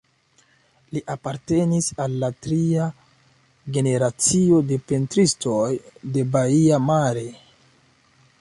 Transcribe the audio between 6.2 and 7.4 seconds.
Baia Mare.